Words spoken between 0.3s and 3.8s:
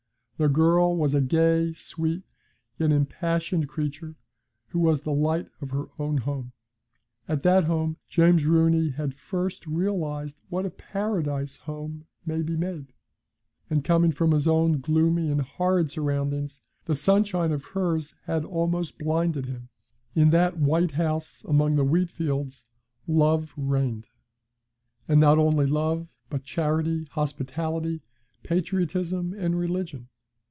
The girl was a gay, sweet, yet impassioned